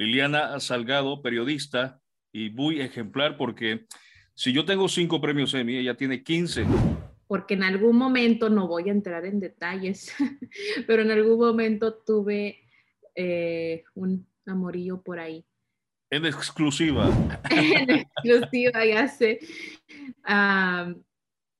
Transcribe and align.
Liliana 0.00 0.58
Salgado, 0.60 1.20
periodista 1.20 2.00
y 2.32 2.48
muy 2.48 2.80
ejemplar 2.80 3.36
porque 3.36 3.84
si 4.32 4.50
yo 4.50 4.64
tengo 4.64 4.88
cinco 4.88 5.20
premios 5.20 5.52
Emmy, 5.52 5.76
ella 5.76 5.94
tiene 5.94 6.24
15. 6.24 6.64
Porque 7.26 7.52
en 7.52 7.64
algún 7.64 7.98
momento, 7.98 8.48
no 8.48 8.66
voy 8.66 8.88
a 8.88 8.92
entrar 8.92 9.26
en 9.26 9.40
detalles, 9.40 10.10
pero 10.86 11.02
en 11.02 11.10
algún 11.10 11.38
momento 11.38 11.92
tuve 11.92 12.62
eh, 13.14 13.84
un 13.92 14.26
amorillo 14.46 15.02
por 15.02 15.20
ahí. 15.20 15.44
En 16.08 16.24
exclusiva. 16.24 17.10
en 17.50 17.90
exclusiva, 17.90 18.86
ya 18.86 19.06
sé. 19.06 19.38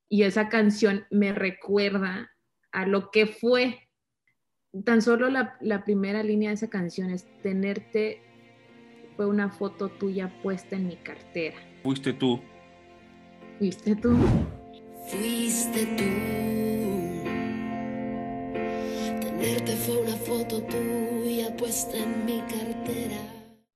y 0.08 0.22
esa 0.22 0.48
canción 0.48 1.04
me 1.10 1.34
recuerda 1.34 2.30
a 2.72 2.86
lo 2.86 3.10
que 3.10 3.26
fue. 3.26 3.86
Tan 4.86 5.02
solo 5.02 5.28
la, 5.28 5.58
la 5.60 5.84
primera 5.84 6.22
línea 6.22 6.48
de 6.48 6.54
esa 6.54 6.70
canción 6.70 7.10
es 7.10 7.26
tenerte, 7.42 8.22
fue 9.20 9.26
una 9.26 9.50
foto 9.50 9.90
tuya 9.90 10.32
puesta 10.42 10.76
en 10.76 10.86
mi 10.86 10.96
cartera. 10.96 11.54
Fuiste 11.82 12.14
tú. 12.14 12.40
Fuiste 13.58 13.94
tú. 13.94 14.16
Fuiste 15.10 15.84
tú. 15.84 16.04
Tenerte 19.20 19.76
fue 19.76 20.00
una 20.00 20.16
foto 20.16 20.62
tuya 20.62 21.54
puesta 21.54 21.98
en 21.98 22.24
mi 22.24 22.40
cartera. 22.40 23.18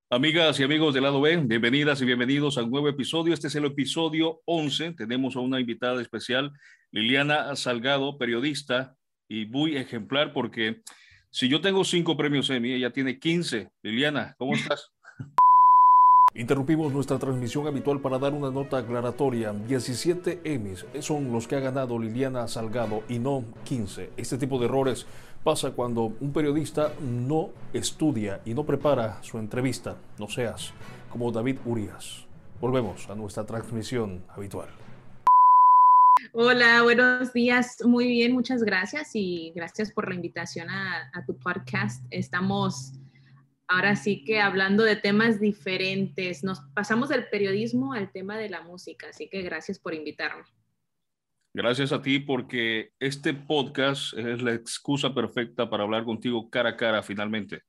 Amigas 0.08 0.58
y 0.60 0.62
amigos 0.62 0.94
del 0.94 1.02
lado 1.02 1.20
B, 1.20 1.36
bienvenidas 1.36 2.00
y 2.00 2.06
bienvenidos 2.06 2.56
a 2.56 2.62
un 2.62 2.70
nuevo 2.70 2.88
episodio. 2.88 3.34
Este 3.34 3.48
es 3.48 3.54
el 3.54 3.66
episodio 3.66 4.40
11. 4.46 4.92
Tenemos 4.92 5.36
a 5.36 5.40
una 5.40 5.60
invitada 5.60 6.00
especial, 6.00 6.52
Liliana 6.90 7.54
Salgado, 7.54 8.16
periodista 8.16 8.96
y 9.28 9.44
muy 9.44 9.76
ejemplar 9.76 10.32
porque 10.32 10.80
si 11.28 11.50
yo 11.50 11.60
tengo 11.60 11.84
cinco 11.84 12.16
premios 12.16 12.48
Emmy, 12.48 12.72
ella 12.72 12.94
tiene 12.94 13.18
15. 13.18 13.68
Liliana, 13.82 14.34
¿cómo 14.38 14.54
estás? 14.54 14.93
Interrumpimos 16.36 16.92
nuestra 16.92 17.16
transmisión 17.16 17.68
habitual 17.68 18.00
para 18.00 18.18
dar 18.18 18.32
una 18.32 18.50
nota 18.50 18.78
aclaratoria. 18.78 19.52
17 19.52 20.40
Emmys 20.42 20.84
son 20.98 21.30
los 21.30 21.46
que 21.46 21.54
ha 21.54 21.60
ganado 21.60 21.96
Liliana 21.96 22.48
Salgado 22.48 23.04
y 23.08 23.20
no 23.20 23.44
15. 23.62 24.10
Este 24.16 24.36
tipo 24.36 24.58
de 24.58 24.64
errores 24.64 25.06
pasa 25.44 25.70
cuando 25.70 26.12
un 26.18 26.32
periodista 26.32 26.92
no 27.00 27.50
estudia 27.72 28.40
y 28.44 28.52
no 28.52 28.66
prepara 28.66 29.22
su 29.22 29.38
entrevista. 29.38 29.96
No 30.18 30.28
seas 30.28 30.72
como 31.08 31.30
David 31.30 31.58
Urias. 31.64 32.26
Volvemos 32.60 33.08
a 33.08 33.14
nuestra 33.14 33.46
transmisión 33.46 34.24
habitual. 34.34 34.70
Hola, 36.32 36.82
buenos 36.82 37.32
días. 37.32 37.78
Muy 37.84 38.08
bien, 38.08 38.32
muchas 38.32 38.64
gracias 38.64 39.10
y 39.14 39.52
gracias 39.54 39.92
por 39.92 40.08
la 40.08 40.16
invitación 40.16 40.68
a, 40.68 41.12
a 41.12 41.24
tu 41.24 41.36
podcast. 41.36 42.04
Estamos 42.10 42.92
ahora 43.68 43.96
sí 43.96 44.24
que 44.24 44.40
hablando 44.40 44.82
de 44.84 44.96
temas 44.96 45.40
diferentes. 45.40 46.44
Nos 46.44 46.60
pasamos 46.74 47.08
del 47.08 47.28
periodismo 47.28 47.92
al 47.92 48.12
tema 48.12 48.38
de 48.38 48.48
la 48.48 48.62
música, 48.62 49.08
así 49.08 49.28
que 49.28 49.42
gracias 49.42 49.78
por 49.78 49.94
invitarme. 49.94 50.44
Gracias 51.52 51.92
a 51.92 52.02
ti 52.02 52.18
porque 52.18 52.90
este 52.98 53.32
podcast 53.32 54.12
es 54.18 54.42
la 54.42 54.54
excusa 54.54 55.14
perfecta 55.14 55.70
para 55.70 55.84
hablar 55.84 56.04
contigo 56.04 56.50
cara 56.50 56.70
a 56.70 56.76
cara 56.76 57.02
finalmente. 57.02 57.62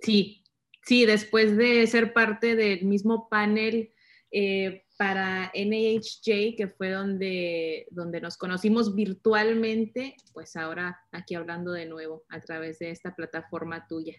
Sí, 0.00 0.42
sí, 0.86 1.04
después 1.04 1.56
de 1.56 1.86
ser 1.86 2.14
parte 2.14 2.56
del 2.56 2.86
mismo 2.86 3.28
panel 3.28 3.92
eh, 4.30 4.84
para 4.96 5.52
NHJ, 5.54 6.56
que 6.56 6.72
fue 6.76 6.90
donde, 6.90 7.86
donde 7.90 8.22
nos 8.22 8.38
conocimos 8.38 8.94
virtualmente, 8.94 10.16
pues 10.32 10.56
ahora 10.56 10.98
aquí 11.12 11.34
hablando 11.34 11.72
de 11.72 11.84
nuevo 11.84 12.24
a 12.30 12.40
través 12.40 12.78
de 12.78 12.90
esta 12.90 13.14
plataforma 13.14 13.86
tuya. 13.86 14.14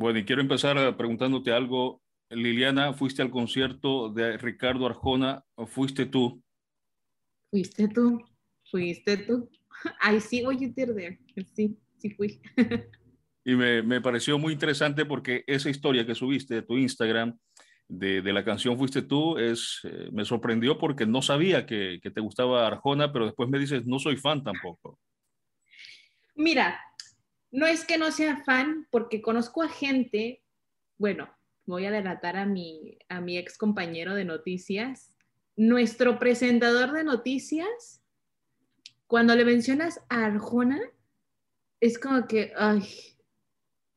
Bueno, 0.00 0.18
y 0.18 0.24
quiero 0.24 0.40
empezar 0.40 0.96
preguntándote 0.96 1.52
algo. 1.52 2.00
Liliana, 2.30 2.94
fuiste 2.94 3.20
al 3.20 3.30
concierto 3.30 4.08
de 4.08 4.38
Ricardo 4.38 4.86
Arjona, 4.86 5.44
¿o 5.56 5.66
fuiste 5.66 6.06
tú? 6.06 6.42
Fuiste 7.50 7.86
tú, 7.86 8.18
fuiste 8.70 9.18
tú. 9.18 9.50
I 10.10 10.18
see 10.18 10.42
what 10.42 10.54
you 10.54 10.72
did 10.74 10.94
there. 10.94 11.18
Sí, 11.54 11.76
sí 11.98 12.10
fui. 12.14 12.40
y 13.44 13.54
me, 13.54 13.82
me, 13.82 14.00
pareció 14.00 14.38
muy 14.38 14.54
interesante 14.54 15.04
porque 15.04 15.44
esa 15.46 15.68
historia 15.68 16.06
que 16.06 16.14
subiste 16.14 16.54
de 16.54 16.62
tu 16.62 16.78
Instagram 16.78 17.38
de, 17.86 18.22
de 18.22 18.32
la 18.32 18.42
canción 18.42 18.78
Fuiste 18.78 19.02
tú 19.02 19.36
es, 19.36 19.80
eh, 19.84 20.08
me 20.12 20.24
sorprendió 20.24 20.78
porque 20.78 21.04
no 21.04 21.20
sabía 21.20 21.66
que, 21.66 22.00
que 22.02 22.10
te 22.10 22.22
gustaba 22.22 22.66
Arjona, 22.66 23.12
pero 23.12 23.26
después 23.26 23.50
me 23.50 23.58
dices, 23.58 23.84
no 23.84 23.98
soy 23.98 24.16
fan 24.16 24.42
tampoco. 24.42 24.98
Mira, 26.36 26.80
no 27.50 27.66
es 27.66 27.84
que 27.84 27.98
no 27.98 28.12
sea 28.12 28.42
fan, 28.44 28.86
porque 28.90 29.22
conozco 29.22 29.62
a 29.62 29.68
gente, 29.68 30.42
bueno, 30.98 31.28
voy 31.66 31.86
a 31.86 31.90
delatar 31.90 32.36
a 32.36 32.46
mi, 32.46 32.98
a 33.08 33.20
mi 33.20 33.38
ex 33.38 33.58
compañero 33.58 34.14
de 34.14 34.24
noticias, 34.24 35.10
nuestro 35.56 36.18
presentador 36.18 36.92
de 36.92 37.04
noticias, 37.04 38.02
cuando 39.06 39.34
le 39.34 39.44
mencionas 39.44 40.00
a 40.08 40.26
Arjona, 40.26 40.80
es 41.80 41.98
como 41.98 42.26
que, 42.26 42.52
ay, 42.56 42.84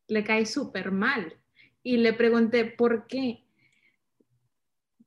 le 0.07 0.23
cae 0.23 0.45
súper 0.45 0.91
mal. 0.91 1.37
Y 1.83 1.97
le 1.97 2.13
pregunté, 2.13 2.65
¿por 2.65 3.07
qué? 3.07 3.45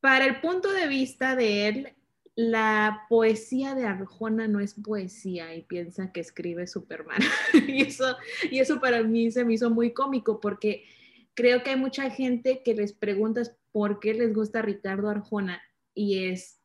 Para 0.00 0.26
el 0.26 0.40
punto 0.40 0.70
de 0.72 0.86
vista 0.86 1.34
de 1.34 1.68
él, 1.68 1.96
la 2.36 3.06
poesía 3.08 3.74
de 3.74 3.86
Arjona 3.86 4.47
no 4.47 4.60
es 4.60 4.74
poesía 4.74 5.54
y 5.54 5.62
piensa 5.62 6.12
que 6.12 6.20
escribe 6.20 6.66
Superman. 6.66 7.20
y, 7.66 7.82
eso, 7.82 8.16
y 8.50 8.60
eso 8.60 8.78
para 8.78 9.02
mí 9.02 9.30
se 9.30 9.44
me 9.44 9.54
hizo 9.54 9.70
muy 9.70 9.92
cómico 9.92 10.38
porque 10.38 10.84
creo 11.32 11.62
que 11.62 11.70
hay 11.70 11.76
mucha 11.76 12.10
gente 12.10 12.62
que 12.62 12.74
les 12.74 12.92
preguntas 12.92 13.56
por 13.72 14.00
qué 14.00 14.12
les 14.12 14.34
gusta 14.34 14.60
Ricardo 14.60 15.08
Arjona 15.08 15.62
y 15.94 16.26
es 16.26 16.60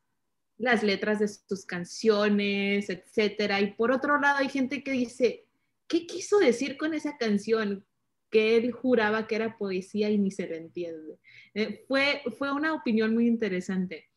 las 0.58 0.84
letras 0.84 1.20
de 1.20 1.30
sus 1.30 1.66
canciones, 1.66 2.90
etcétera. 2.90 3.62
Y 3.62 3.74
por 3.74 3.92
otro 3.92 4.20
lado 4.20 4.40
hay 4.40 4.50
gente 4.50 4.84
que 4.84 4.92
dice, 4.92 5.46
¿qué 5.88 6.06
quiso 6.06 6.38
decir 6.38 6.78
con 6.78 6.94
esa 6.94 7.18
canción? 7.18 7.86
que 8.30 8.56
él 8.56 8.72
juraba 8.72 9.28
que 9.28 9.36
era 9.36 9.58
poesía 9.58 10.09
y 10.09 10.18
ni 10.18 10.32
se 10.32 10.48
le 10.48 10.56
entiende. 10.56 11.20
Eh, 11.53 11.84
fue, 11.86 12.22
fue 12.38 12.53
una 12.53 12.74
opinión 12.74 13.14
muy 13.14 13.28
interesante. 13.28 14.11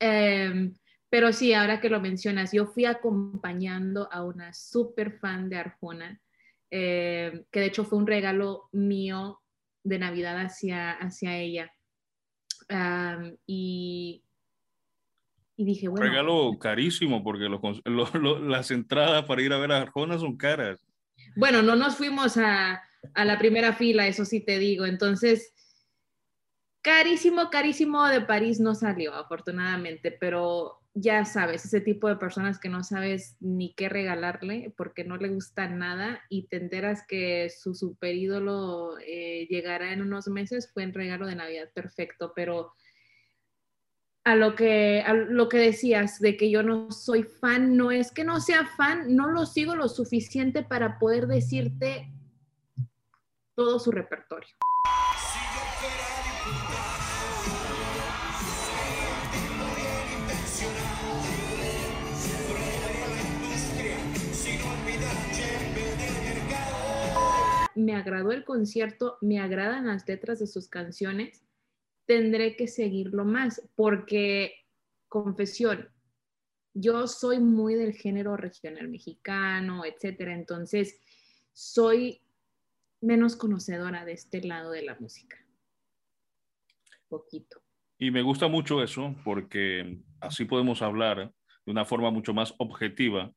Eh, 0.00 0.70
pero 1.10 1.32
sí, 1.32 1.54
ahora 1.54 1.80
que 1.80 1.88
lo 1.88 2.00
mencionas, 2.00 2.52
yo 2.52 2.66
fui 2.66 2.84
acompañando 2.84 4.08
a 4.12 4.24
una 4.24 4.52
súper 4.52 5.18
fan 5.18 5.48
de 5.48 5.56
Arjona, 5.56 6.20
eh, 6.70 7.44
que 7.50 7.60
de 7.60 7.66
hecho 7.66 7.84
fue 7.84 7.98
un 7.98 8.06
regalo 8.06 8.68
mío 8.72 9.40
de 9.82 9.98
Navidad 9.98 10.38
hacia, 10.38 10.92
hacia 10.92 11.38
ella. 11.38 11.72
Um, 12.68 13.34
y, 13.46 14.22
y, 15.56 15.64
dije, 15.64 15.88
bueno. 15.88 16.04
Regalo 16.04 16.58
carísimo, 16.58 17.24
porque 17.24 17.48
las 18.42 18.70
entradas 18.70 19.24
para 19.24 19.40
ir 19.40 19.52
a 19.54 19.58
ver 19.58 19.72
a 19.72 19.78
Arjona 19.78 20.18
son 20.18 20.36
caras. 20.36 20.78
Bueno, 21.34 21.62
no 21.62 21.74
nos 21.74 21.96
fuimos 21.96 22.36
a, 22.36 22.82
a 23.14 23.24
la 23.24 23.38
primera 23.38 23.72
fila, 23.72 24.06
eso 24.06 24.26
sí 24.26 24.40
te 24.40 24.58
digo. 24.58 24.84
Entonces, 24.84 25.54
carísimo, 26.82 27.50
carísimo 27.50 28.06
de 28.06 28.20
París 28.20 28.60
no 28.60 28.74
salió, 28.74 29.14
afortunadamente, 29.14 30.10
pero 30.10 30.80
ya 30.94 31.24
sabes, 31.24 31.64
ese 31.64 31.80
tipo 31.80 32.08
de 32.08 32.16
personas 32.16 32.58
que 32.58 32.68
no 32.68 32.82
sabes 32.82 33.36
ni 33.40 33.72
qué 33.74 33.88
regalarle 33.88 34.72
porque 34.76 35.04
no 35.04 35.16
le 35.16 35.28
gusta 35.28 35.68
nada 35.68 36.20
y 36.28 36.48
te 36.48 36.68
que 37.08 37.50
su 37.50 37.74
super 37.74 38.14
ídolo 38.14 38.98
eh, 39.06 39.46
llegará 39.48 39.92
en 39.92 40.02
unos 40.02 40.26
meses, 40.28 40.70
fue 40.72 40.84
un 40.84 40.92
regalo 40.92 41.26
de 41.26 41.36
Navidad 41.36 41.70
perfecto, 41.72 42.32
pero 42.34 42.72
a 44.24 44.34
lo 44.34 44.54
que 44.54 45.02
a 45.06 45.14
lo 45.14 45.48
que 45.48 45.58
decías 45.58 46.20
de 46.20 46.36
que 46.36 46.50
yo 46.50 46.62
no 46.62 46.90
soy 46.90 47.22
fan, 47.22 47.76
no 47.76 47.90
es 47.90 48.12
que 48.12 48.24
no 48.24 48.40
sea 48.40 48.66
fan, 48.66 49.14
no 49.14 49.28
lo 49.28 49.46
sigo 49.46 49.74
lo 49.74 49.88
suficiente 49.88 50.62
para 50.62 50.98
poder 50.98 51.26
decirte 51.26 52.12
todo 53.54 53.78
su 53.78 53.90
repertorio. 53.90 54.54
Me 67.78 67.94
agradó 67.94 68.32
el 68.32 68.44
concierto, 68.44 69.18
me 69.20 69.38
agradan 69.38 69.86
las 69.86 70.06
letras 70.08 70.40
de 70.40 70.46
sus 70.46 70.68
canciones, 70.68 71.44
tendré 72.06 72.56
que 72.56 72.66
seguirlo 72.66 73.24
más 73.24 73.62
porque, 73.76 74.66
confesión, 75.08 75.88
yo 76.74 77.06
soy 77.06 77.38
muy 77.38 77.74
del 77.74 77.94
género 77.94 78.36
regional 78.36 78.88
mexicano, 78.88 79.84
etcétera, 79.84 80.34
entonces 80.34 81.00
soy 81.52 82.20
menos 83.00 83.36
conocedora 83.36 84.04
de 84.04 84.12
este 84.12 84.42
lado 84.42 84.72
de 84.72 84.82
la 84.82 84.96
música. 84.98 85.36
Poquito. 87.08 87.62
Y 87.96 88.10
me 88.10 88.22
gusta 88.22 88.48
mucho 88.48 88.82
eso 88.82 89.14
porque 89.24 90.00
así 90.20 90.44
podemos 90.44 90.82
hablar 90.82 91.32
de 91.64 91.70
una 91.70 91.84
forma 91.84 92.10
mucho 92.10 92.34
más 92.34 92.54
objetiva 92.58 93.32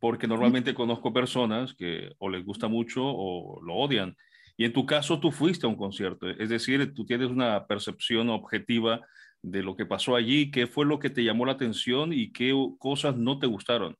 porque 0.00 0.26
normalmente 0.26 0.74
conozco 0.74 1.12
personas 1.12 1.74
que 1.74 2.12
o 2.18 2.28
les 2.28 2.44
gusta 2.44 2.68
mucho 2.68 3.02
o 3.04 3.60
lo 3.62 3.74
odian. 3.74 4.16
Y 4.56 4.64
en 4.64 4.72
tu 4.72 4.86
caso, 4.86 5.20
tú 5.20 5.30
fuiste 5.32 5.66
a 5.66 5.68
un 5.68 5.76
concierto, 5.76 6.28
es 6.30 6.48
decir, 6.48 6.94
tú 6.94 7.04
tienes 7.04 7.28
una 7.28 7.66
percepción 7.66 8.30
objetiva 8.30 9.06
de 9.42 9.62
lo 9.62 9.76
que 9.76 9.86
pasó 9.86 10.16
allí, 10.16 10.50
qué 10.50 10.66
fue 10.66 10.86
lo 10.86 10.98
que 10.98 11.10
te 11.10 11.22
llamó 11.22 11.44
la 11.44 11.52
atención 11.52 12.12
y 12.12 12.32
qué 12.32 12.52
cosas 12.78 13.16
no 13.16 13.38
te 13.38 13.46
gustaron. 13.46 13.96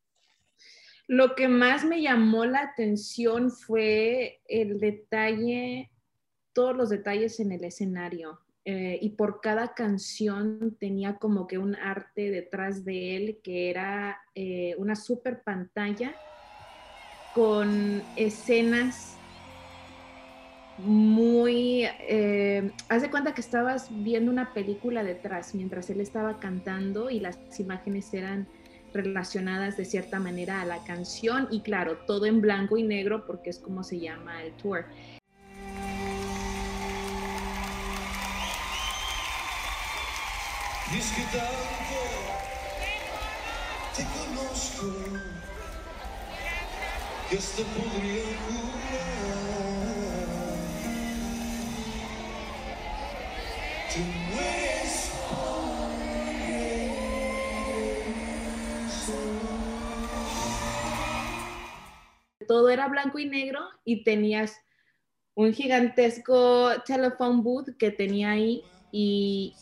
Lo 1.08 1.34
que 1.36 1.46
más 1.46 1.84
me 1.84 2.02
llamó 2.02 2.46
la 2.46 2.62
atención 2.62 3.50
fue 3.50 4.40
el 4.48 4.80
detalle, 4.80 5.92
todos 6.52 6.76
los 6.76 6.88
detalles 6.88 7.38
en 7.38 7.52
el 7.52 7.64
escenario. 7.64 8.40
Eh, 8.68 8.98
y 9.00 9.10
por 9.10 9.40
cada 9.40 9.74
canción 9.74 10.76
tenía 10.80 11.18
como 11.18 11.46
que 11.46 11.56
un 11.56 11.76
arte 11.76 12.32
detrás 12.32 12.84
de 12.84 13.16
él 13.16 13.38
que 13.40 13.70
era 13.70 14.18
eh, 14.34 14.74
una 14.76 14.96
super 14.96 15.40
pantalla 15.42 16.16
con 17.32 18.02
escenas 18.16 19.16
muy... 20.78 21.84
Eh, 22.08 22.72
haz 22.88 23.02
de 23.02 23.10
cuenta 23.10 23.34
que 23.34 23.40
estabas 23.40 23.86
viendo 24.02 24.32
una 24.32 24.52
película 24.52 25.04
detrás 25.04 25.54
mientras 25.54 25.88
él 25.90 26.00
estaba 26.00 26.40
cantando 26.40 27.08
y 27.08 27.20
las 27.20 27.38
imágenes 27.60 28.12
eran 28.14 28.48
relacionadas 28.92 29.76
de 29.76 29.84
cierta 29.84 30.18
manera 30.18 30.60
a 30.60 30.64
la 30.64 30.82
canción 30.82 31.46
y 31.52 31.60
claro, 31.60 31.98
todo 32.04 32.26
en 32.26 32.40
blanco 32.40 32.76
y 32.76 32.82
negro 32.82 33.26
porque 33.28 33.50
es 33.50 33.60
como 33.60 33.84
se 33.84 34.00
llama 34.00 34.42
el 34.42 34.52
tour. 34.54 34.86
Y 40.88 40.98
te 43.96 44.04
conozco 44.04 44.86
Todo 62.46 62.68
era 62.68 62.86
blanco 62.86 63.18
y 63.18 63.26
negro 63.28 63.60
y 63.84 64.04
tenías 64.04 64.56
un 65.34 65.52
gigantesco 65.52 66.70
telephone 66.84 67.42
booth 67.42 67.76
que 67.76 67.90
tenía 67.90 68.30
ahí 68.30 68.62
y 68.92 69.56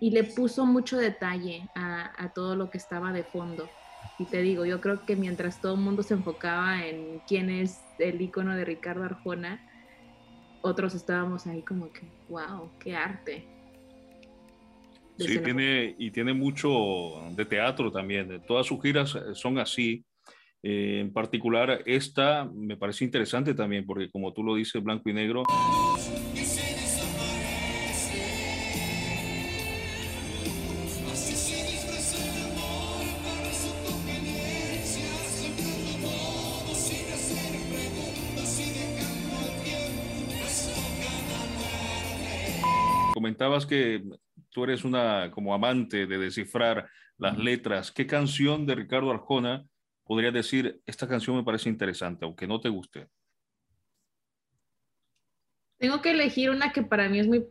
y 0.00 0.10
le 0.10 0.24
puso 0.24 0.64
mucho 0.64 0.96
detalle 0.96 1.68
a, 1.74 2.32
todo 2.34 2.56
lo 2.56 2.70
que 2.70 2.78
estaba 2.78 3.12
de 3.12 3.22
fondo. 3.22 3.68
Y 4.18 4.24
te 4.24 4.40
digo, 4.40 4.64
yo 4.64 4.80
creo 4.80 5.04
que 5.04 5.14
mientras 5.14 5.60
todo 5.60 5.74
el 5.74 5.80
mundo 5.80 6.02
se 6.02 6.14
enfocaba 6.14 6.86
en 6.86 7.20
quién 7.28 7.50
es 7.50 7.80
el 7.98 8.20
icono 8.20 8.56
de 8.56 8.64
Ricardo 8.64 9.04
Arjona, 9.04 9.60
otros 10.62 10.94
estábamos 10.94 11.46
ahí 11.46 11.62
como 11.62 11.92
que, 11.92 12.02
wow, 12.28 12.70
qué 12.78 12.96
arte. 12.96 13.46
Sí, 15.18 15.38
tiene, 15.38 15.94
y 15.98 16.10
tiene 16.10 16.32
mucho 16.32 16.70
de 17.32 17.44
teatro 17.44 17.92
también. 17.92 18.42
Todas 18.46 18.66
sus 18.66 18.80
giras 18.80 19.18
son 19.34 19.58
así. 19.58 20.02
Eh, 20.62 21.00
en 21.00 21.12
particular, 21.12 21.82
esta 21.84 22.46
me 22.46 22.76
parece 22.76 23.04
interesante 23.04 23.52
también, 23.52 23.84
porque 23.84 24.10
como 24.10 24.32
tú 24.32 24.42
lo 24.42 24.54
dices, 24.54 24.82
blanco 24.82 25.10
y 25.10 25.12
negro. 25.12 25.42
Comentabas 43.20 43.66
que 43.66 44.02
tú 44.48 44.64
eres 44.64 44.82
una 44.82 45.30
como 45.30 45.52
amante 45.52 46.06
de 46.06 46.16
descifrar 46.16 46.88
las 47.18 47.36
letras. 47.36 47.92
¿Qué 47.92 48.06
canción 48.06 48.64
de 48.64 48.74
Ricardo 48.74 49.10
Arjona 49.10 49.66
podría 50.04 50.30
decir, 50.30 50.80
esta 50.86 51.06
canción 51.06 51.36
me 51.36 51.44
parece 51.44 51.68
interesante, 51.68 52.24
aunque 52.24 52.46
no 52.46 52.62
te 52.62 52.70
guste? 52.70 53.08
Tengo 55.76 56.00
que 56.00 56.12
elegir 56.12 56.48
una 56.48 56.72
que 56.72 56.82
para 56.82 57.10
mí 57.10 57.18
es 57.18 57.28
muy 57.28 57.44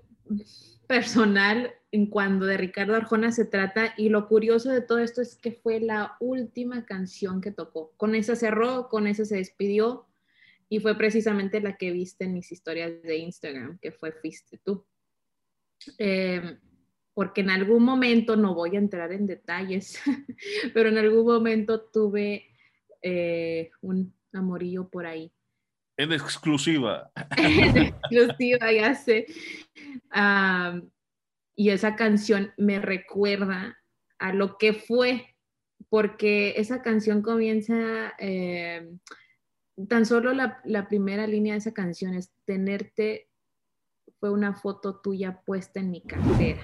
personal 0.88 1.71
en 1.92 2.07
cuando 2.07 2.48
de 2.48 2.57
Ricardo 2.57 2.95
Arjona 2.95 3.31
se 3.31 3.45
trata 3.45 3.94
y 3.95 4.10
lo 4.10 4.27
curioso 4.27 4.71
de 4.71 4.81
todo 4.81 4.98
esto 4.98 5.21
es 5.21 5.36
que 5.36 5.51
fue 5.51 5.80
la 5.80 6.18
última 6.19 6.83
canción 6.86 7.42
que 7.42 7.51
tocó. 7.51 7.94
Con 7.95 8.16
esa 8.16 8.36
cerró, 8.36 8.89
con 8.89 9.06
esa 9.06 9.24
se 9.24 9.36
despidió 9.36 10.07
y 10.68 10.80
fue 10.80 10.98
precisamente 10.98 11.62
la 11.62 11.77
que 11.77 11.92
viste 11.92 12.25
en 12.25 12.33
mis 12.33 12.51
historias 12.51 13.04
de 13.04 13.18
Instagram, 13.18 13.77
que 13.80 13.92
fue 13.92 14.12
Fuiste 14.13 14.57
tú. 14.66 14.83
Eh, 15.98 16.58
porque 17.14 17.42
en 17.42 17.50
algún 17.50 17.84
momento, 17.84 18.36
no 18.36 18.54
voy 18.54 18.76
a 18.76 18.80
entrar 18.80 19.12
en 19.12 19.26
detalles, 19.26 20.00
pero 20.74 20.90
en 20.90 20.98
algún 20.98 21.26
momento 21.26 21.81
tuve 21.81 22.48
eh, 23.02 23.72
un 23.81 24.14
amorillo 24.34 24.90
por 24.90 25.06
ahí. 25.06 25.31
En 25.98 26.14
exclusiva. 26.14 27.12
en 27.38 27.78
exclusiva, 27.78 28.72
ya 28.72 28.96
sé. 28.96 29.26
y 31.56 31.70
esa 31.70 31.96
canción 31.96 32.54
me 32.58 32.80
recuerda 32.80 33.78
a 34.18 34.34
lo 34.34 34.58
que 34.58 34.74
fue, 34.74 35.36
porque 35.90 36.54
esa 36.58 36.81
canción 36.81 37.22
comienza, 37.22 38.14
eh, 38.20 38.90
tan 39.88 40.06
solo 40.06 40.34
la, 40.34 40.62
la 40.66 40.88
primera 40.88 41.26
línea 41.26 41.54
de 41.54 41.60
esa 41.60 41.74
canción 41.74 42.14
es 42.14 42.31
tenerte 42.46 43.29
fue 44.19 44.31
una 44.31 44.54
foto 44.54 45.00
tuya 45.00 45.42
puesta 45.45 45.80
en 45.80 45.92
mi 45.92 46.01
cartera. 46.01 46.62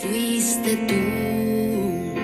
Fuiste 0.00 0.76
tú. 0.88 2.14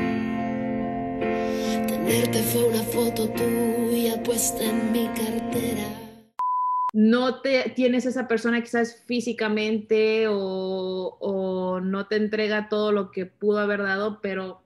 Tenerte 1.86 2.42
fue 2.42 2.68
una 2.68 2.82
foto 2.82 3.28
tuya 3.30 4.22
puesta 4.22 4.64
en 4.64 4.92
mi 4.92 5.06
cartera. 5.08 5.84
No 6.94 7.40
te 7.40 7.70
tienes 7.70 8.06
esa 8.06 8.28
persona 8.28 8.62
quizás 8.62 9.02
físicamente 9.06 10.26
o, 10.28 11.16
o 11.20 11.80
no 11.80 12.06
te 12.06 12.16
entrega 12.16 12.68
todo 12.68 12.92
lo 12.92 13.10
que 13.10 13.26
pudo 13.26 13.58
haber 13.58 13.82
dado, 13.82 14.20
pero 14.20 14.62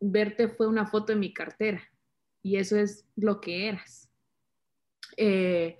verte 0.00 0.48
fue 0.48 0.68
una 0.68 0.86
foto 0.86 1.12
en 1.12 1.20
mi 1.20 1.32
cartera 1.32 1.82
y 2.42 2.56
eso 2.56 2.76
es 2.76 3.04
lo 3.16 3.40
que 3.40 3.68
eras. 3.68 4.08
Eh, 5.16 5.78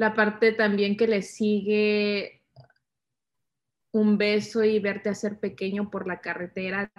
la 0.00 0.14
parte 0.14 0.52
también 0.52 0.96
que 0.96 1.06
le 1.06 1.20
sigue 1.20 2.40
un 3.92 4.16
beso 4.16 4.64
y 4.64 4.78
verte 4.78 5.10
hacer 5.10 5.38
pequeño 5.38 5.90
por 5.90 6.06
la 6.08 6.22
carretera, 6.22 6.90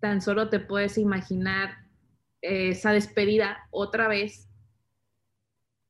tan 0.00 0.22
solo 0.22 0.48
te 0.48 0.58
puedes 0.58 0.96
imaginar 0.96 1.84
esa 2.40 2.92
despedida 2.92 3.58
otra 3.70 4.08
vez 4.08 4.48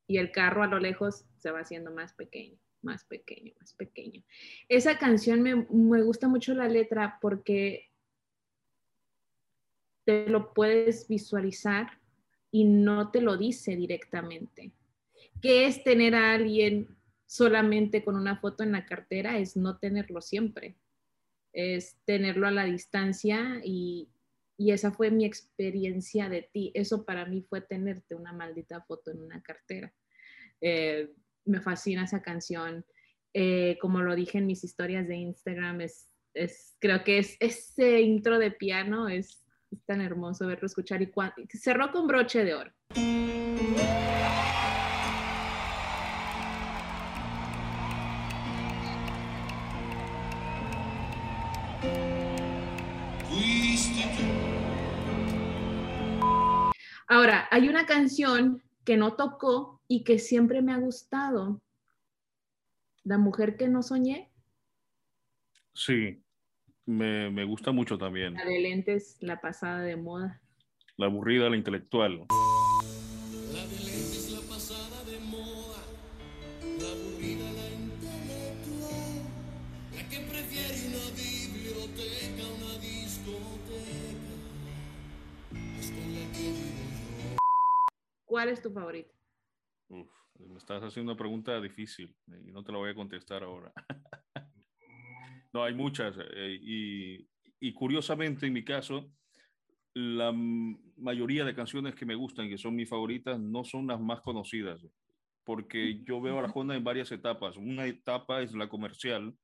y 0.09 0.19
el 0.19 0.33
carro 0.33 0.65
a 0.65 0.67
lo 0.67 0.81
lejos 0.81 1.25
se 1.37 1.53
va 1.53 1.61
haciendo 1.61 1.93
más 1.93 2.15
pequeño, 2.15 2.59
más 2.83 3.05
pequeño, 3.05 3.53
más 3.61 3.73
pequeño. 3.75 4.25
Esa 4.69 4.99
canción 4.99 5.43
me, 5.43 5.69
me 5.71 6.03
gusta 6.03 6.27
mucho 6.27 6.53
la 6.53 6.67
letra 6.67 7.19
porque 7.21 7.93
te 10.05 10.29
lo 10.29 10.53
puedes 10.53 11.07
visualizar 11.07 12.01
y 12.51 12.65
no 12.65 13.13
te 13.13 13.21
lo 13.21 13.37
dice 13.37 13.77
directamente. 13.77 14.73
¿Qué 15.43 15.67
es 15.67 15.85
tener 15.85 16.15
a 16.15 16.33
alguien 16.33 16.97
solamente 17.27 18.05
con 18.05 18.17
una 18.17 18.39
foto 18.39 18.63
en 18.63 18.73
la 18.73 18.87
cartera? 18.87 19.39
Es 19.39 19.57
no 19.57 19.79
tenerlo 19.79 20.21
siempre, 20.21 20.77
es 21.53 21.97
tenerlo 22.05 22.47
a 22.47 22.53
la 22.53 22.65
distancia 22.65 23.61
y, 23.65 24.09
esa 24.59 24.91
fue 24.91 25.11
mi 25.11 25.27
experiencia 25.27 26.31
de 26.31 26.49
ti. 26.51 26.73
Eso 26.75 27.05
para 27.05 27.27
mí 27.27 27.43
fue 27.43 27.61
tenerte 27.61 28.15
una 28.15 28.33
maldita 28.33 28.81
foto 28.81 29.11
en 29.11 29.21
una 29.21 29.43
cartera. 29.43 29.93
Eh, 30.63 31.13
me 31.45 31.61
fascina 31.61 32.05
esa 32.05 32.23
canción. 32.23 32.83
Eh, 33.35 33.77
como 33.83 34.01
lo 34.01 34.17
dije 34.17 34.39
en 34.39 34.47
mis 34.47 34.65
historias 34.65 35.07
de 35.09 35.17
Instagram, 35.17 35.83
es, 35.83 36.09
creo 36.79 37.05
que 37.05 37.19
es 37.19 37.37
ese 37.39 38.01
intro 38.01 38.39
de 38.39 38.51
piano 38.51 39.11
es, 39.11 39.45
tan 39.85 40.01
hermoso 40.01 40.47
verlo 40.47 40.65
escuchar 40.65 41.03
y 41.03 41.13
cerró 41.59 41.93
con 41.93 42.07
broche 42.07 42.43
de 42.43 42.55
oro. 42.55 42.73
Ahora, 57.17 57.49
hay 57.51 57.71
una 57.71 57.87
canción 57.87 58.63
que 58.85 58.99
no 58.99 59.15
tocó 59.15 59.81
y 59.89 60.05
que 60.05 60.19
siempre 60.19 60.61
me 60.61 60.75
ha 60.75 60.77
gustado. 60.77 61.63
La 63.05 63.17
mujer 63.17 63.57
que 63.57 63.69
no 63.69 63.83
soñé. 63.83 64.31
Sí, 65.73 66.23
me, 66.85 67.31
me 67.31 67.45
gusta 67.45 67.73
mucho 67.73 67.97
también. 67.97 68.35
La 68.35 68.45
de 68.45 68.61
lentes, 68.61 69.17
la 69.21 69.41
pasada 69.41 69.81
de 69.81 69.97
moda. 69.97 70.43
La 70.99 71.07
aburrida, 71.07 71.49
la 71.49 71.57
intelectual. 71.57 72.27
¿Cuál 88.37 88.51
es 88.51 88.61
tu 88.61 88.71
favorita? 88.71 89.15
Uf, 89.89 90.11
me 90.41 90.59
estás 90.59 90.83
haciendo 90.83 91.13
una 91.13 91.19
pregunta 91.19 91.59
difícil 91.59 92.15
y 92.47 92.53
no 92.53 92.63
te 92.63 92.71
la 92.71 92.77
voy 92.77 92.91
a 92.91 92.95
contestar 92.95 93.43
ahora. 93.43 93.73
no, 95.55 95.65
hay 95.65 95.73
muchas. 95.73 96.15
Eh, 96.19 96.59
y, 96.61 97.27
y, 97.59 97.73
curiosamente, 97.73 98.47
en 98.47 98.53
mi 98.53 98.63
caso, 98.63 99.11
la 99.95 100.35
mayoría 100.35 101.47
de 101.47 101.55
canciones 101.55 101.95
que 101.95 102.05
me 102.05 102.15
gustan, 102.15 102.51
que 102.51 102.59
son 102.59 102.77
mis 102.77 102.91
favoritas, 102.91 103.41
no 103.41 103.65
son 103.65 103.87
las 103.87 103.99
más 104.03 104.21
conocidas, 104.21 104.87
porque 105.43 106.05
yo 106.05 106.21
veo 106.21 106.39
a 106.39 106.43
Arjona 106.43 106.77
en 106.77 106.85
varias 106.85 107.11
etapas. 107.13 107.57
Una 107.57 107.87
etapa 107.87 108.43
es 108.43 108.53
la 108.53 108.69
comercial, 108.69 109.35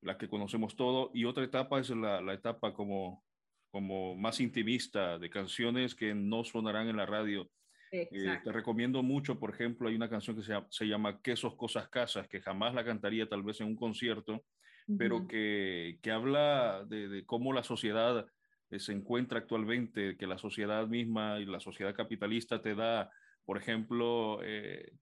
la 0.00 0.16
que 0.16 0.30
conocemos 0.30 0.74
todo, 0.74 1.10
y 1.12 1.26
otra 1.26 1.44
etapa 1.44 1.80
es 1.80 1.90
la, 1.90 2.22
la 2.22 2.32
etapa 2.32 2.72
como, 2.72 3.22
como 3.70 4.16
más 4.16 4.40
intimista 4.40 5.18
de 5.18 5.28
canciones 5.28 5.94
que 5.94 6.14
no 6.14 6.44
sonarán 6.44 6.88
en 6.88 6.96
la 6.96 7.04
radio 7.04 7.50
eh, 7.92 8.40
te 8.42 8.52
recomiendo 8.52 9.02
mucho, 9.02 9.38
por 9.38 9.54
ejemplo, 9.54 9.88
hay 9.88 9.94
una 9.94 10.08
canción 10.08 10.36
que 10.36 10.42
se 10.42 10.52
llama, 10.52 10.66
se 10.70 10.86
llama 10.86 11.20
Quesos, 11.22 11.54
Cosas, 11.54 11.88
Casas, 11.88 12.28
que 12.28 12.40
jamás 12.40 12.74
la 12.74 12.84
cantaría 12.84 13.28
tal 13.28 13.42
vez 13.42 13.60
en 13.60 13.68
un 13.68 13.76
concierto, 13.76 14.44
pero 14.98 15.26
que, 15.26 15.98
que 16.00 16.12
habla 16.12 16.84
de, 16.86 17.08
de, 17.08 17.26
cómo 17.26 17.52
la 17.52 17.64
sociedad 17.64 18.24
eh, 18.70 18.78
se 18.78 18.92
encuentra 18.92 19.38
actualmente, 19.38 20.16
que 20.16 20.26
la 20.26 20.38
sociedad 20.38 20.86
misma 20.86 21.40
y 21.40 21.44
la 21.44 21.58
sociedad 21.58 21.94
capitalista 21.94 22.62
te 22.62 22.74
da, 22.74 23.10
por 23.44 23.58
ejemplo, 23.58 24.40
eh, 24.44 24.92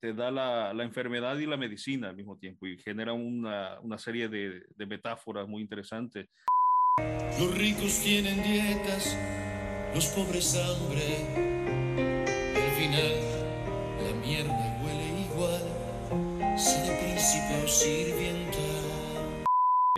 te 0.00 0.12
da 0.12 0.30
la, 0.30 0.74
la, 0.74 0.84
enfermedad 0.84 1.38
y 1.38 1.46
la 1.46 1.56
medicina 1.56 2.10
al 2.10 2.16
mismo 2.16 2.38
tiempo 2.38 2.66
y 2.66 2.78
genera 2.78 3.12
una, 3.12 3.80
una 3.80 3.98
serie 3.98 4.28
de, 4.28 4.64
de 4.74 4.86
metáforas 4.86 5.48
muy 5.48 5.62
interesantes. 5.62 6.28
Los 7.38 7.56
ricos 7.56 8.02
tienen 8.02 8.42
dietas, 8.42 9.16
los 9.94 10.06
pobres 10.08 10.56
hambre 10.56 11.59
la 12.88 14.14
mierda 14.26 14.80
huele 14.82 15.26
igual, 15.30 16.58
si 16.58 16.80
de 16.80 16.96
príncipe 16.96 17.62
o 17.62 17.68
sirvienta. 17.68 18.58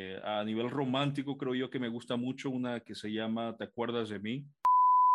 Eh, 0.01 0.21
a 0.25 0.43
nivel 0.43 0.69
romántico 0.69 1.37
creo 1.37 1.55
yo 1.55 1.71
que 1.71 1.79
me 1.79 1.89
gusta 1.89 2.17
mucho 2.17 2.51
una 2.51 2.81
que 2.81 2.95
se 2.97 3.12
llama 3.12 3.57
¿Te 3.57 3.65
acuerdas 3.65 4.09
de 4.09 4.19
mí? 4.19 4.45